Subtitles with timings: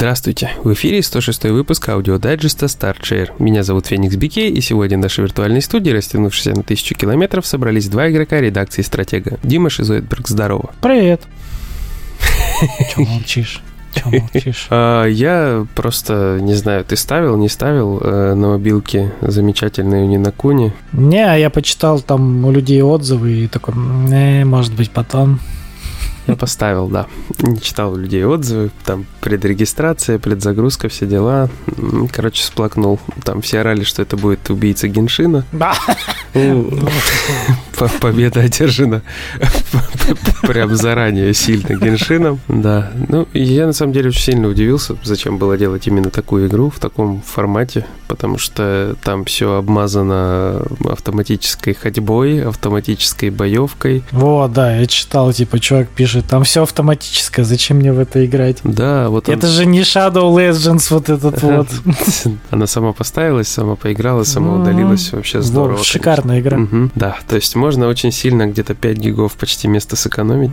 [0.00, 0.52] Здравствуйте!
[0.64, 3.32] В эфире 106 выпуск аудиодайджеста StartShare.
[3.38, 7.86] Меня зовут Феникс Бикей, и сегодня в нашей виртуальной студии, растянувшейся на тысячу километров, собрались
[7.88, 9.38] два игрока редакции «Стратега».
[9.42, 10.70] Дима Шизоидберг, здорово.
[10.80, 11.20] Привет.
[12.94, 13.60] Чего молчишь?
[13.94, 14.68] Чего молчишь?
[14.70, 20.36] А, я просто, не знаю, ты ставил, не ставил э, на мобилке замечательную Ni no
[20.36, 20.72] Kuni?
[20.94, 25.40] Не, я почитал там у людей отзывы и такой, не, может быть, потом.
[26.26, 27.06] Я поставил, да.
[27.38, 31.48] Не читал у людей отзывы, там предрегистрация, предзагрузка, все дела.
[32.12, 33.00] Короче, сплакнул.
[33.24, 35.44] Там все орали, что это будет убийца Геншина.
[36.34, 36.70] Ну,
[38.00, 39.02] победа одержана
[40.42, 42.40] прям заранее сильно Геншином.
[42.48, 42.90] Да.
[43.08, 46.78] Ну, я на самом деле очень сильно удивился, зачем было делать именно такую игру в
[46.78, 54.02] таком формате, потому что там все обмазано автоматической ходьбой, автоматической боевкой.
[54.10, 58.58] Вот, да, я читал, типа, чувак пишет, там все автоматическое, зачем мне в это играть?
[58.64, 61.68] Да, вот Это же не Shadow Legends вот этот вот.
[62.50, 65.82] Она сама поставилась, сама поиграла, сама удалилась, вообще здорово.
[65.82, 66.58] Шикарная игра.
[66.94, 70.50] Да, то есть можно очень сильно где-то 5 гигов почти место сэкономить.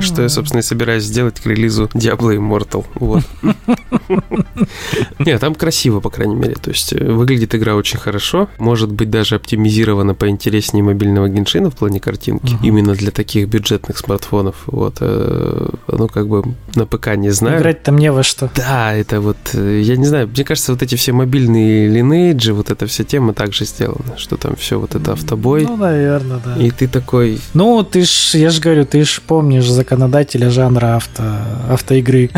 [0.00, 2.84] Что я, собственно, и собираюсь сделать к релизу Diablo Immortal.
[2.96, 3.24] Вот.
[5.18, 6.54] Нет, там красиво, по крайней мере.
[6.54, 8.48] То есть э, выглядит игра очень хорошо.
[8.58, 12.56] Может быть, даже оптимизирована поинтереснее мобильного геншина в плане картинки.
[12.62, 14.65] Именно для таких бюджетных смартфонов.
[14.66, 14.98] Вот.
[15.00, 16.42] Э, ну, как бы
[16.74, 17.58] на ПК не знаю.
[17.60, 18.50] Играть там не во что.
[18.54, 22.70] Да, это вот, э, я не знаю, мне кажется, вот эти все мобильные линейджи, вот
[22.70, 25.64] эта вся тема также сделана, что там все вот это автобой.
[25.64, 26.56] Ну, наверное, да.
[26.62, 27.40] И ты такой...
[27.54, 31.22] Ну, ты ж, я же говорю, ты ж помнишь законодателя жанра авто,
[31.70, 32.30] автоигры.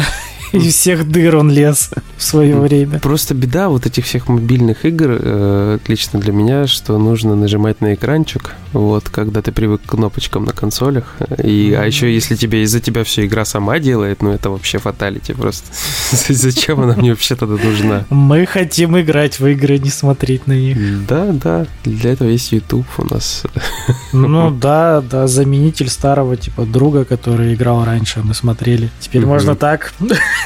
[0.52, 2.98] Из всех дыр он лез в свое время.
[3.00, 7.94] Просто беда вот этих всех мобильных игр, э, лично для меня, что нужно нажимать на
[7.94, 11.16] экранчик, вот, когда ты привык к кнопочкам на консолях.
[11.42, 15.32] И, а еще, если тебе из-за тебя все игра сама делает, ну это вообще фаталити
[15.32, 15.66] просто.
[16.28, 18.04] Зачем она мне вообще тогда нужна?
[18.10, 21.06] Мы хотим играть в игры, не смотреть на них.
[21.06, 23.44] Да, да, для этого есть YouTube у нас.
[24.12, 28.90] Ну да, да, заменитель старого типа друга, который играл раньше, мы смотрели.
[29.00, 29.92] Теперь можно так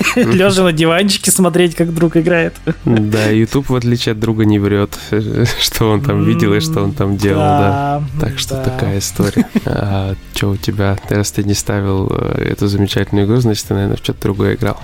[0.17, 2.55] лежа на диванчике смотреть, как друг играет.
[2.85, 4.99] Да, YouTube, в отличие от друга, не врет,
[5.61, 8.03] что он там видел и что он там делал, да.
[8.21, 9.47] Так что такая история.
[9.67, 10.97] А что у тебя?
[11.09, 14.79] Раз ты не ставил э, эту замечательную игру, значит, ты, наверное, в что-то другое играл.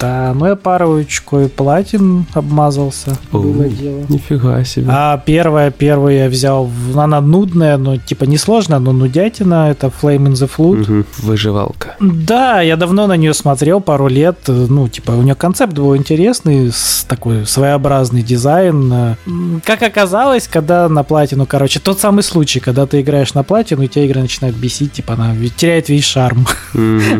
[0.00, 3.16] Да, ну я парочку и платин обмазался.
[3.32, 4.04] Было дело.
[4.08, 4.86] Нифига себе.
[4.88, 10.32] А первая, первую я взял, она нудная, но типа несложная, но нудятина, это Flame in
[10.32, 11.04] the Flood.
[11.18, 11.96] Выживалка.
[12.00, 16.72] Да, я давно на нее смотрел, пару лет, ну, типа, у нее концепт был интересный,
[17.08, 19.16] такой своеобразный дизайн.
[19.64, 23.88] Как оказалось, когда на платину, короче, тот самый случай, когда ты играешь на платину, и
[23.88, 26.46] тебя игра начинает бесить, типа, она теряет весь шарм.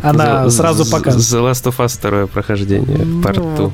[0.03, 1.27] Она сразу показывает.
[1.27, 3.73] The Last of Us второе прохождение, парту.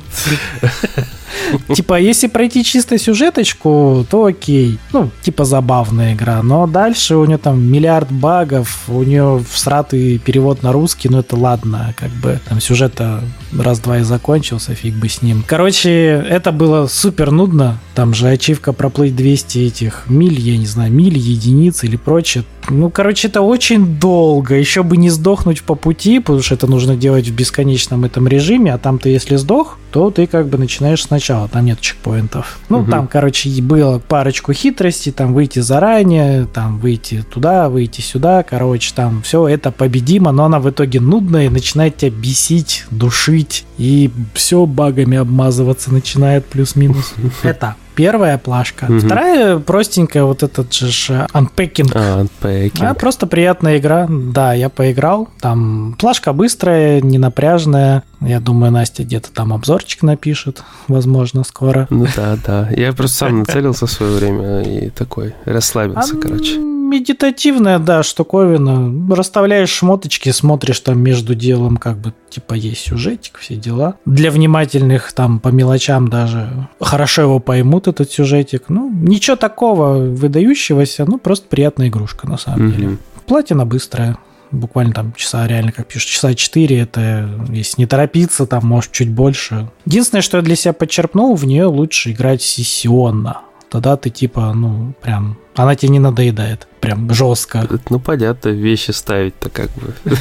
[1.73, 4.77] Типа, если пройти чисто сюжеточку, то окей.
[4.91, 6.41] Ну, типа забавная игра.
[6.43, 11.35] Но дальше у нее там миллиард багов, у нее всратый перевод на русский, но это
[11.35, 13.23] ладно, как бы там сюжета
[13.57, 15.43] раз-два и закончился, фиг бы с ним.
[15.47, 17.79] Короче, это было супер нудно.
[17.95, 22.43] Там же ачивка проплыть 200 этих миль, я не знаю, миль, единиц или прочее.
[22.69, 24.55] Ну, короче, это очень долго.
[24.55, 28.73] Еще бы не сдохнуть по пути, потому что это нужно делать в бесконечном этом режиме,
[28.73, 32.59] а там ты если сдох, то ты как бы начинаешь сначала, там нет чекпоинтов.
[32.69, 32.91] Ну, угу.
[32.91, 39.21] там, короче, было парочку хитростей, там выйти заранее, там выйти туда, выйти сюда, короче, там
[39.21, 44.65] все это победимо, но она в итоге нудная и начинает тебя бесить, душить, и все
[44.65, 47.13] багами обмазываться начинает плюс-минус.
[47.43, 48.85] Это Первая плашка.
[48.85, 48.99] Угу.
[48.99, 51.91] Вторая простенькая, вот этот же Unpacking.
[51.93, 52.85] А, Unpacking.
[52.85, 54.07] А, просто приятная игра.
[54.09, 55.29] Да, я поиграл.
[55.39, 58.03] Там плашка быстрая, не напряжная.
[58.21, 61.87] Я думаю, Настя где-то там обзорчик напишет, возможно, скоро.
[61.89, 62.69] Ну да, да.
[62.71, 69.15] Я просто сам нацелился в свое время и такой расслабился, короче медитативная, да, штуковина.
[69.15, 73.95] Расставляешь шмоточки, смотришь там между делом, как бы, типа, есть сюжетик, все дела.
[74.05, 78.65] Для внимательных там по мелочам даже хорошо его поймут, этот сюжетик.
[78.69, 82.75] Ну, ничего такого выдающегося, ну, просто приятная игрушка, на самом mm-hmm.
[82.75, 82.97] деле.
[83.25, 84.17] Платина быстрая
[84.51, 89.09] буквально там часа, реально, как пишут, часа 4, это если не торопиться, там, может, чуть
[89.09, 89.67] больше.
[89.85, 93.41] Единственное, что я для себя подчерпнул, в нее лучше играть сессионно.
[93.73, 97.67] Тогда ты типа, ну, прям, она тебе не надоедает, прям жестко.
[97.89, 100.15] Ну, понятно, вещи ставить-то как бы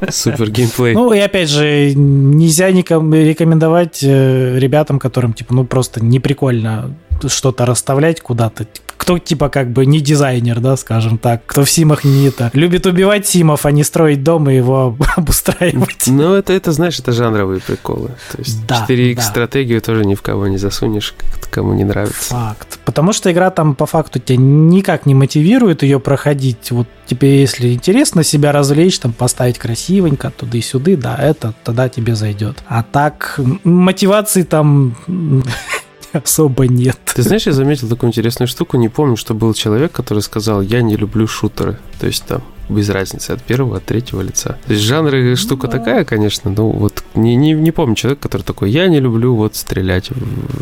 [0.10, 0.94] супер геймплей.
[0.94, 6.94] Ну, и опять же, нельзя никому рекомендовать э, ребятам, которым, типа, ну, просто не прикольно
[7.26, 8.66] что-то расставлять куда-то,
[9.08, 12.84] кто типа как бы не дизайнер, да, скажем так, кто в симах не это, любит
[12.84, 16.08] убивать симов, а не строить дом и его обустраивать.
[16.08, 18.08] Ну, это, это, знаешь, это жанровые приколы.
[18.30, 19.22] То есть да, 4X да.
[19.22, 21.14] стратегию тоже ни в кого не засунешь,
[21.50, 22.34] кому не нравится.
[22.34, 22.80] Факт.
[22.84, 26.70] Потому что игра там по факту тебя никак не мотивирует ее проходить.
[26.70, 31.88] Вот тебе, если интересно себя развлечь, там поставить красивенько туда и сюда, да, это тогда
[31.88, 32.62] тебе зайдет.
[32.68, 34.96] А так мотивации там
[36.24, 36.98] особо нет.
[37.14, 38.76] Ты знаешь, я заметил такую интересную штуку.
[38.76, 41.78] Не помню, что был человек, который сказал, я не люблю шутеры.
[42.00, 44.58] То есть там без разницы от первого, от третьего лица.
[44.66, 48.42] То есть жанры штука ну, такая, конечно, но вот не, не, не помню человека, который
[48.42, 50.10] такой, я не люблю вот стрелять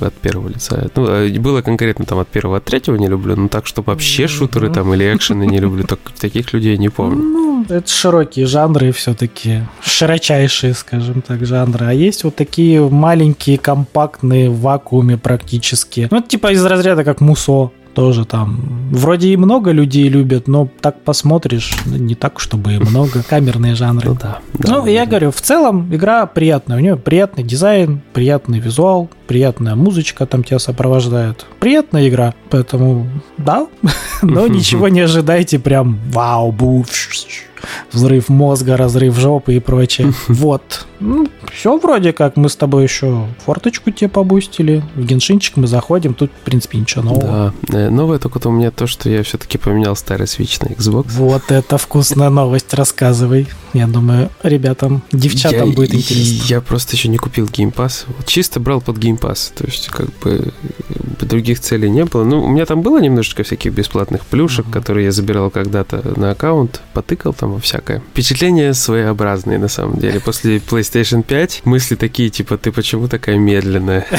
[0.00, 0.90] от первого лица.
[0.94, 4.26] Ну, а было конкретно там от первого, от третьего не люблю, но так, что вообще
[4.26, 7.22] шутеры там или экшены не люблю, так, таких людей не помню.
[7.22, 11.86] Ну, это широкие жанры все-таки, широчайшие, скажем так, жанры.
[11.86, 16.08] А есть вот такие маленькие, компактные, в вакууме практически.
[16.10, 18.60] Ну, типа из разряда как Мусо тоже там
[18.90, 23.22] вроде и много людей любят, но так посмотришь, не так, чтобы и много.
[23.28, 24.10] Камерные жанры.
[24.10, 26.76] Ну, да, ну я говорю, в целом игра приятная.
[26.76, 31.46] У нее приятный дизайн, приятный визуал, приятная музычка там тебя сопровождает.
[31.60, 33.08] Приятная игра, поэтому
[33.38, 33.66] да,
[34.22, 36.88] но ничего не ожидайте прям вау, буф,
[37.92, 40.12] взрыв мозга, разрыв жопы и прочее.
[40.28, 40.86] Вот.
[41.00, 42.36] Ну, все вроде как.
[42.36, 44.82] Мы с тобой еще форточку тебе побустили.
[44.94, 46.14] В геншинчик мы заходим.
[46.14, 47.54] Тут, в принципе, ничего нового.
[47.68, 47.78] Да.
[47.78, 51.06] Э, новое только у меня то, что я все-таки поменял старый Switch на Xbox.
[51.10, 52.72] Вот это вкусная новость.
[52.74, 53.46] Рассказывай.
[53.72, 56.44] Я думаю, ребятам, девчатам я, будет интересно.
[56.46, 58.04] Я просто еще не купил Game Pass.
[58.06, 59.52] Вот чисто брал под Game Pass.
[59.54, 60.52] То есть, как бы,
[61.20, 62.24] других целей не было.
[62.24, 64.72] Ну, у меня там было немножечко всяких бесплатных плюшек, uh-huh.
[64.72, 66.80] которые я забирал когда-то на аккаунт.
[66.92, 68.02] Потыкал там во всякое.
[68.12, 70.20] Впечатления своеобразные, на самом деле.
[70.20, 74.06] После PlayStation 5 мысли такие, типа, ты почему такая медленная?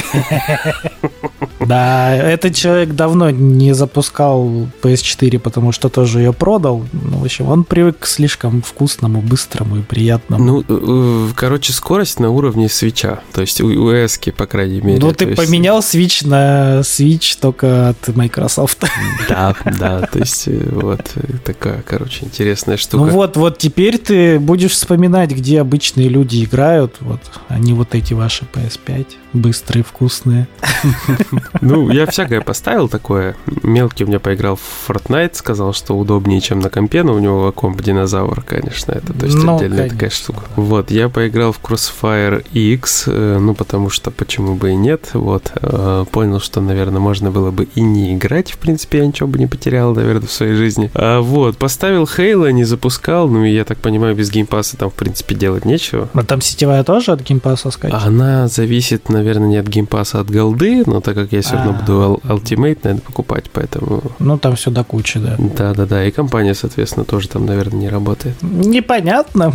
[1.60, 6.86] Да, этот человек давно не запускал PS4, потому что тоже ее продал.
[6.92, 10.64] Ну, в общем, он привык к слишком вкусному, быстрому и приятному.
[10.66, 13.20] Ну, э, короче, скорость на уровне свеча.
[13.32, 13.92] То есть у, у
[14.36, 14.87] по крайней мере.
[14.96, 15.36] Ну, ты есть...
[15.36, 18.84] поменял Switch на Switch только от Microsoft.
[19.28, 21.02] Да, да, то есть э, вот
[21.44, 23.04] такая, короче, интересная штука.
[23.04, 28.14] Ну вот, вот теперь ты будешь вспоминать, где обычные люди играют, вот, они вот эти
[28.14, 30.48] ваши PS5, быстрые, вкусные.
[31.60, 33.36] Ну, я всякое поставил такое.
[33.62, 37.52] Мелкий у меня поиграл в Fortnite, сказал, что удобнее, чем на компе, но у него
[37.52, 39.96] комп динозавр, конечно, это то есть ну, отдельная конечно.
[39.96, 40.42] такая штука.
[40.56, 45.52] Вот, я поиграл в Crossfire X, э, ну, потому что почему бы и нет, вот,
[45.54, 49.38] э, понял, что, наверное, можно было бы и не играть, в принципе, я ничего бы
[49.38, 50.90] не потерял, наверное, в своей жизни.
[50.94, 54.76] А вот, поставил Halo, не запускал, ну, и я так понимаю, без Game Pass а
[54.76, 56.08] там, в принципе, делать нечего.
[56.12, 58.02] А там сетевая тоже от геймпаса скачивать?
[58.04, 61.72] Она зависит, наверное, не от геймпаса, а от голды, но так как я все равно
[61.72, 64.02] буду Ultimate, наверное, покупать, поэтому...
[64.18, 65.36] Ну, там все до кучи, да.
[65.38, 68.36] Да-да-да, и компания, соответственно, тоже там, наверное, не работает.
[68.42, 69.52] Непонятно.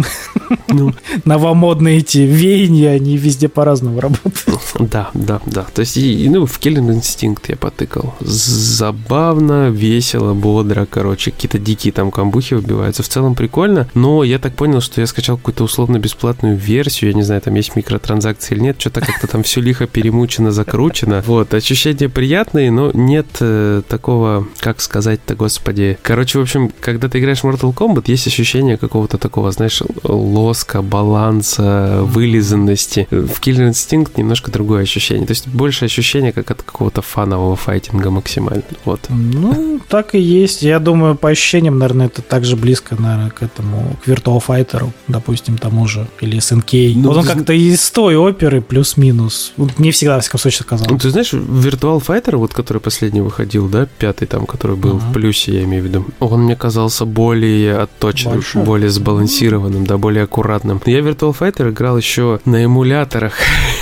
[0.67, 0.93] Ну.
[1.25, 4.59] Новомодные эти веяния, они везде по-разному работают.
[4.79, 5.65] Да, да, да.
[5.73, 8.15] То есть, и, ну, в Killing Instinct я потыкал.
[8.19, 13.03] Забавно, весело, бодро, короче, какие-то дикие там камбухи убиваются.
[13.03, 17.23] В целом прикольно, но я так понял, что я скачал какую-то условно-бесплатную версию, я не
[17.23, 21.23] знаю, там есть микротранзакции или нет, что-то как-то там все лихо перемучено, закручено.
[21.25, 25.97] Вот, ощущения приятные, но нет э, такого, как сказать-то, господи.
[26.01, 30.81] Короче, в общем, когда ты играешь в Mortal Kombat, есть ощущение какого-то такого, знаешь, лоска,
[30.81, 33.07] баланса, вылизанности.
[33.11, 35.02] В Killer Instinct немножко другое ощущение.
[35.09, 38.63] То есть больше ощущение, как от какого-то фанового файтинга максимально.
[38.85, 39.01] Вот.
[39.09, 40.61] Ну, так и есть.
[40.61, 45.57] Я думаю, по ощущениям, наверное, это также близко, наверное, к этому, к Virtual Fighter, допустим,
[45.57, 46.93] тому же, или SNK.
[46.95, 47.33] Ну, вот он ты...
[47.33, 49.53] как-то из той оперы плюс-минус.
[49.77, 50.87] Не всегда, во всяком случае, сказал.
[50.89, 55.09] Ну, ты знаешь, Virtual Fighter, вот который последний выходил, да, пятый там, который был uh-huh.
[55.09, 58.59] в плюсе, я имею в виду, он мне казался более отточенным, Больше?
[58.59, 60.81] более сбалансированным, да, более аккуратным.
[60.85, 63.33] Я Virtual Fighter играл еще на эмуляторах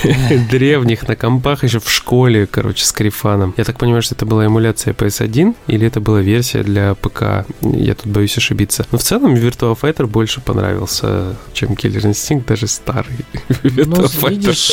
[0.50, 3.52] древних, на компах еще в школе, короче, с Крифаном.
[3.58, 7.46] Я так понимаю, что это была эмуляция PS1 или это была версия для ПК?
[7.60, 8.86] Я тут боюсь ошибиться.
[8.92, 13.12] Но в целом Virtua Fighter больше понравился, чем Killer Instinct, даже старый
[13.62, 14.70] ну, видишь,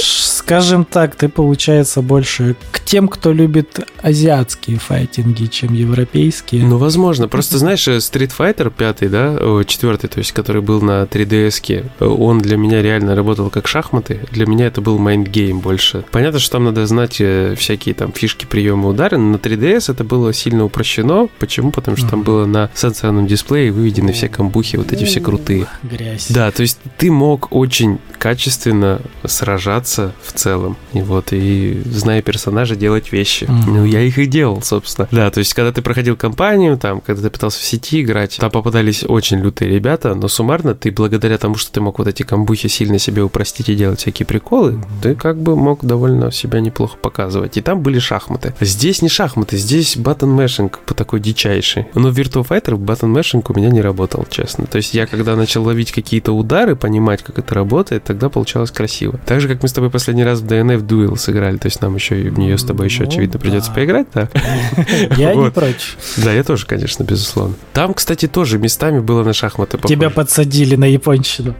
[0.49, 6.65] скажем так, ты, получается, больше к тем, кто любит азиатские файтинги, чем европейские.
[6.65, 7.27] Ну, возможно.
[7.27, 12.57] Просто, знаешь, Street Fighter 5, да, четвертый, то есть, который был на 3DS, он для
[12.57, 14.21] меня реально работал как шахматы.
[14.31, 16.03] Для меня это был mind game больше.
[16.11, 19.17] Понятно, что там надо знать э, всякие там фишки фишки приема удара.
[19.17, 21.27] На 3DS это было сильно упрощено.
[21.39, 21.71] Почему?
[21.71, 25.67] Потому что там было на сенсорном дисплее выведены все комбухи, вот эти все крутые.
[25.83, 26.27] Грязь.
[26.29, 30.77] Да, то есть ты мог очень качественно сражаться в целом.
[30.93, 33.43] И вот, и зная персонажа, делать вещи.
[33.43, 33.63] Mm-hmm.
[33.67, 35.07] Ну, я их и делал, собственно.
[35.11, 38.51] Да, то есть, когда ты проходил кампанию, там, когда ты пытался в сети играть, там
[38.51, 42.67] попадались очень лютые ребята, но суммарно ты благодаря тому, что ты мог вот эти комбухи
[42.67, 45.01] сильно себе упростить и делать всякие приколы, mm-hmm.
[45.01, 47.57] ты как бы мог довольно себя неплохо показывать.
[47.57, 48.53] И там были шахматы.
[48.59, 51.87] Здесь не шахматы, здесь button mashing по такой дичайший.
[51.95, 54.65] Но в Virtua Fighter button mashing у меня не работал, честно.
[54.65, 59.19] То есть я когда начал ловить какие-то удары, понимать, как это работает, тогда получалось красиво.
[59.25, 61.95] Так же, как мы с тобой последний раз в DNF Duel сыграли, то есть нам
[61.95, 63.39] еще и в нее с тобой еще, ну, очевидно, да.
[63.39, 64.29] придется поиграть, да?
[65.17, 65.97] Я не прочь.
[66.17, 67.55] Да, я тоже, конечно, безусловно.
[67.73, 69.77] Там, кстати, тоже местами было на шахматы.
[69.87, 71.55] Тебя подсадили на японщину.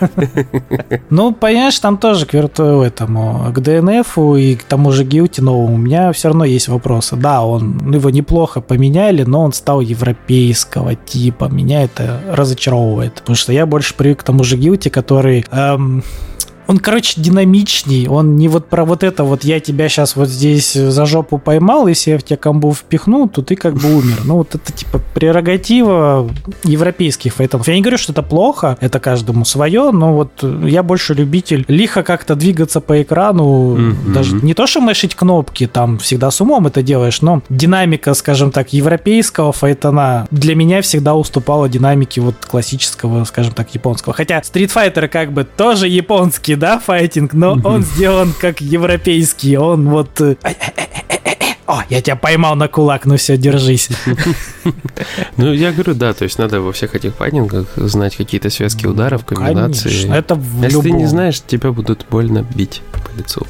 [1.10, 5.74] Ну, понимаешь, там тоже к вирту этому, к DNF и к тому же Гилти новому
[5.74, 7.16] у меня все равно есть вопросы.
[7.16, 11.46] Да, он его неплохо поменяли, но он стал европейского типа.
[11.46, 16.02] Меня это разочаровывает, потому что я больше привык к тому же Гилти, который эм,
[16.66, 20.72] он, короче, динамичней, он не вот про вот это вот я тебя сейчас вот здесь
[20.72, 24.22] за жопу поймал, если я в тебя комбу впихну, то ты как бы умер.
[24.24, 26.28] Ну вот это типа прерогатива
[26.64, 27.66] европейских файтов.
[27.68, 32.02] Я не говорю, что это плохо, это каждому свое, но вот я больше любитель лихо
[32.02, 34.12] как-то двигаться по экрану, mm-hmm.
[34.12, 38.50] даже не то, что мышить кнопки, там всегда с умом это делаешь, но динамика, скажем
[38.50, 44.14] так, европейского файтона для меня всегда уступала динамике вот классического, скажем так, японского.
[44.14, 49.56] Хотя Street Fighter как бы тоже японский, да, файтинг, но он сделан как европейский.
[49.56, 50.20] Он вот...
[50.20, 50.36] Э,
[51.66, 53.88] О, я тебя поймал на кулак, ну все, держись.
[55.36, 59.24] Ну, я говорю, да, то есть надо во всех этих файтингах знать какие-то связки ударов,
[59.24, 60.10] комбинации.
[60.12, 63.46] Это в Если ты не знаешь, тебя будут больно бить по лицу.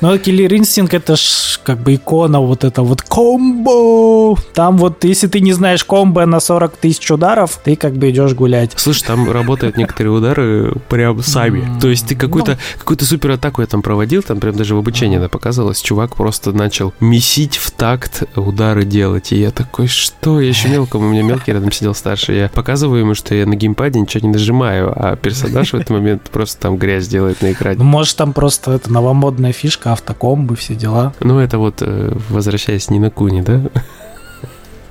[0.00, 4.36] Ну, Killer Instinct это ж как бы икона вот это вот комбо.
[4.54, 8.32] Там вот, если ты не знаешь комбо на 40 тысяч ударов, ты как бы идешь
[8.34, 8.72] гулять.
[8.76, 11.64] Слушай, там работают некоторые удары прям сами.
[11.80, 12.78] То есть ты какую-то ну.
[12.78, 16.52] какую супер атаку я там проводил, там прям даже в обучении да, показалось, чувак просто
[16.52, 19.32] начал месить в такт удары делать.
[19.32, 20.40] И я такой, что?
[20.40, 22.36] Я еще мелкому, у меня мелкий рядом сидел старший.
[22.36, 26.22] Я показываю ему, что я на геймпаде ничего не нажимаю, а персонаж в этот момент
[26.30, 27.78] просто там грязь делает на экране.
[27.78, 28.92] Ну, может, там просто это
[29.40, 31.12] новомодная фишка, автокомбы, все дела.
[31.20, 33.60] Ну, это вот, э, возвращаясь не на Куни, да?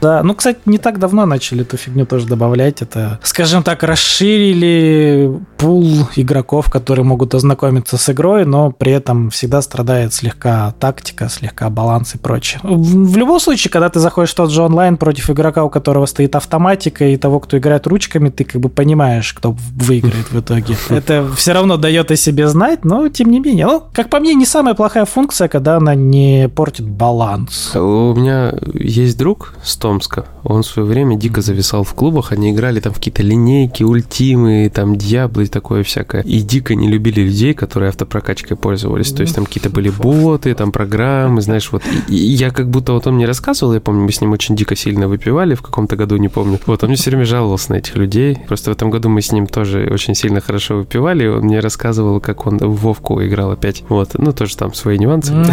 [0.01, 2.81] Да, ну, кстати, не так давно начали эту фигню тоже добавлять.
[2.81, 9.61] Это, скажем так, расширили пул игроков, которые могут ознакомиться с игрой, но при этом всегда
[9.61, 12.61] страдает слегка тактика, слегка баланс и прочее.
[12.63, 16.05] В, в любом случае, когда ты заходишь в тот же онлайн против игрока, у которого
[16.05, 20.77] стоит автоматика, и того, кто играет ручками, ты как бы понимаешь, кто выиграет в итоге.
[20.89, 23.65] Это все равно дает о себе знать, но тем не менее.
[23.65, 27.75] Ну, как по мне, не самая плохая функция, когда она не портит баланс.
[27.75, 30.25] У меня есть друг, 100 Томска.
[30.43, 34.71] Он в свое время дико зависал в клубах, они играли там в какие-то линейки, ультимы,
[34.71, 36.21] там Диаблы и такое всякое.
[36.21, 39.11] И дико не любили людей, которые автопрокачкой пользовались.
[39.11, 41.81] То есть там какие-то были боты, там программы, знаешь, вот.
[42.07, 44.75] И я как будто вот он мне рассказывал, я помню, мы с ним очень дико
[44.75, 46.59] сильно выпивали в каком-то году, не помню.
[46.67, 48.37] Вот, он мне все время жаловался на этих людей.
[48.47, 52.19] Просто в этом году мы с ним тоже очень сильно хорошо выпивали, он мне рассказывал,
[52.19, 53.83] как он в Вовку играл опять.
[53.89, 55.33] Вот, ну тоже там свои нюансы.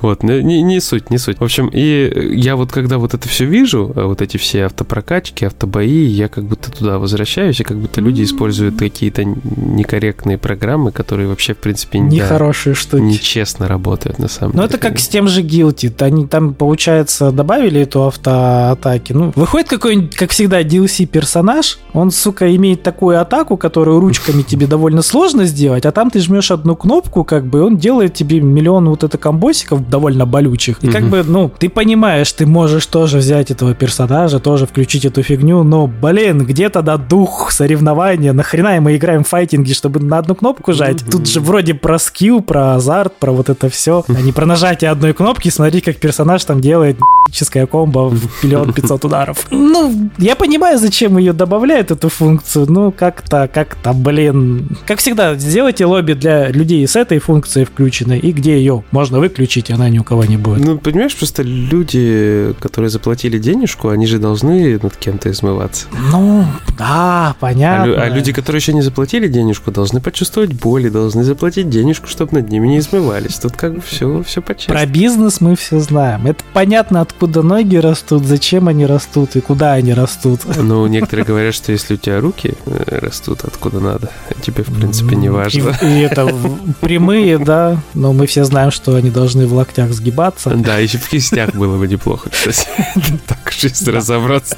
[0.00, 1.40] Вот, не, не суть, не суть.
[1.40, 5.44] В общем, и я вот когда вот это все вижу, э, вот эти все автопрокачки,
[5.44, 11.28] автобои, я как будто туда возвращаюсь, и как будто люди используют какие-то некорректные программы, которые
[11.28, 13.02] вообще, в принципе, нехорошие да, штуки.
[13.02, 14.62] Нечестно работают, на самом ну, деле.
[14.62, 15.92] Ну, это как с тем же Guilty.
[16.02, 19.12] Они там, получается, добавили эту автоатаки.
[19.12, 25.02] Ну, выходит какой-нибудь, как всегда, DLC-персонаж, он, сука, имеет такую атаку, которую ручками тебе довольно
[25.02, 29.04] сложно сделать, а там ты жмешь одну кнопку, как бы, он делает тебе миллион вот
[29.04, 30.78] это комбосиков довольно болючих.
[30.82, 35.06] И как бы, ну, ты понимаешь, ты можешь тоже взять взять этого персонажа, тоже включить
[35.06, 38.34] эту фигню, но, блин, где тогда дух соревнования?
[38.34, 41.02] Нахрена мы играем в файтинги, чтобы на одну кнопку жать?
[41.10, 44.90] Тут же вроде про скилл, про азарт, про вот это все, а не про нажатие
[44.90, 46.98] одной кнопки, смотри, как персонаж там делает
[47.32, 49.46] ческая комбо в миллион пятьсот ударов.
[49.50, 54.68] Ну, я понимаю, зачем ее добавляют, эту функцию, ну, как-то, как-то, блин.
[54.86, 59.70] Как всегда, сделайте лобби для людей с этой функцией включенной, и где ее можно выключить,
[59.70, 60.64] она ни у кого не будет.
[60.64, 65.86] Ну, понимаешь, просто люди, которые заплатили заплатили денежку, они же должны над кем-то измываться.
[66.10, 66.44] Ну,
[66.78, 67.94] да, понятно.
[67.94, 72.06] А, а люди, которые еще не заплатили денежку, должны почувствовать боль и должны заплатить денежку,
[72.08, 73.38] чтобы над ними не измывались.
[73.38, 76.26] Тут как бы все, все по Про бизнес мы все знаем.
[76.26, 80.40] Это понятно, от откуда ноги растут, зачем они растут и куда они растут.
[80.70, 84.10] Ну, некоторые говорят, что если у тебя руки э, растут откуда надо,
[84.40, 85.76] тебе, в принципе, не важно.
[85.82, 86.32] И, и это
[86.80, 90.50] прямые, да, но мы все знаем, что они должны в локтях сгибаться.
[90.50, 92.68] Да, еще в кистях было бы неплохо, кстати.
[93.26, 94.56] Так жизнь разобраться.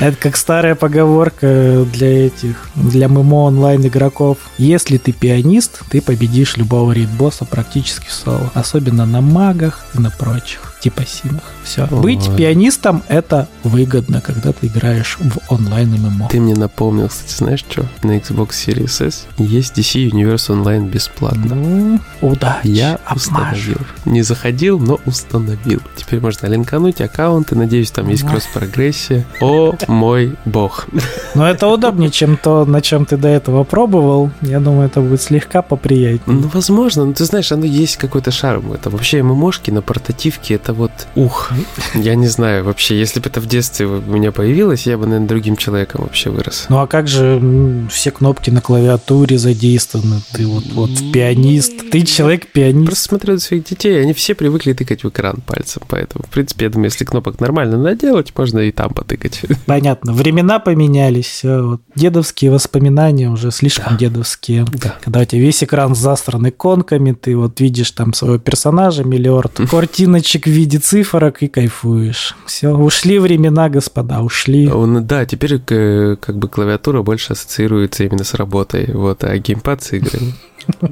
[0.00, 4.38] Это как старая поговорка для этих, для ММО онлайн игроков.
[4.56, 8.50] Если ты пианист, ты победишь любого рейд-босса практически в соло.
[8.54, 11.42] Особенно на магах и на прочих типа симах.
[11.64, 11.88] Все.
[11.90, 12.00] Ой.
[12.00, 16.28] Быть пианистом это выгодно, когда ты играешь в онлайн ММО.
[16.28, 17.86] Ты мне напомнил, кстати, знаешь что?
[18.02, 21.54] На Xbox Series S есть DC Universe Online бесплатно.
[21.54, 22.68] Ну, удачи.
[22.68, 23.78] Я установил.
[24.04, 25.80] Не заходил, но установил.
[25.96, 27.54] Теперь можно линкануть аккаунты.
[27.56, 29.26] Надеюсь, там есть кросс-прогрессия.
[29.40, 30.86] О мой бог.
[31.34, 34.30] Но это удобнее, чем то, на чем ты до этого пробовал.
[34.40, 36.40] Я думаю, это будет слегка поприятнее.
[36.40, 37.04] Ну, возможно.
[37.04, 38.72] Но ты знаешь, оно есть какой-то шарм.
[38.72, 40.54] Это вообще ММОшки на портативке.
[40.54, 41.50] Это вот ух.
[41.94, 45.28] Я не знаю вообще, если бы это в детстве у меня появилось, я бы, наверное,
[45.28, 46.66] другим человеком вообще вырос.
[46.68, 50.20] Ну, а как же все кнопки на клавиатуре задействованы?
[50.32, 51.90] Ты вот, вот пианист.
[51.90, 52.86] Ты человек-пианист.
[52.86, 55.82] Просто смотрю на своих детей, они все привыкли тыкать в экран пальцем.
[55.88, 59.42] Поэтому, в принципе, я думаю, если кнопок нормально наделать, можно и там потыкать.
[59.66, 60.12] Понятно.
[60.12, 61.40] Времена поменялись.
[61.42, 61.80] Вот.
[61.94, 63.98] Дедовские воспоминания уже слишком да.
[63.98, 64.64] дедовские.
[64.72, 64.94] Да.
[65.02, 70.46] Когда у тебя весь экран засран иконками, ты вот видишь там своего персонажа, миллиард картиночек
[70.58, 72.36] виде цифрок и кайфуешь.
[72.46, 74.68] Все, ушли времена, господа, ушли.
[74.68, 79.92] Он, да, теперь как бы клавиатура больше ассоциируется именно с работой, вот, а геймпад с
[79.92, 80.34] играми.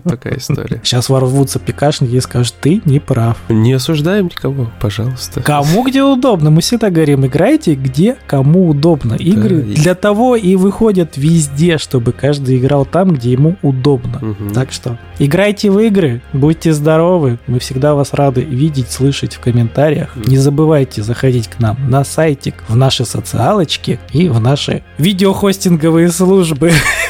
[0.04, 0.80] Такая история.
[0.82, 3.36] Сейчас ворвутся пикашники и скажут, ты не прав.
[3.48, 5.42] Не осуждаем никого, пожалуйста.
[5.42, 6.50] Кому где удобно.
[6.50, 9.14] Мы всегда говорим, играйте где кому удобно.
[9.14, 14.18] Игры да, для того и выходят везде, чтобы каждый играл там, где ему удобно.
[14.18, 14.54] Угу.
[14.54, 17.38] Так что играйте в игры, будьте здоровы.
[17.46, 20.16] Мы всегда вас рады видеть, слышать в комментариях.
[20.16, 20.30] Угу.
[20.30, 26.72] Не забывайте заходить к нам на сайтик, в наши социалочки и в наши видеохостинговые службы.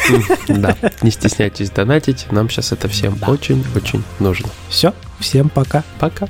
[0.48, 2.26] Да, не стесняйтесь донатить.
[2.30, 4.48] Нам сейчас это всем очень-очень нужно.
[4.68, 5.84] Все, всем пока.
[5.98, 6.28] Пока.